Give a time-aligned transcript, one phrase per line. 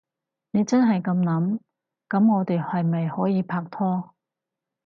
[0.49, 1.59] 你真係噉諗？
[2.09, 4.15] 噉我哋係咪可以拍拖？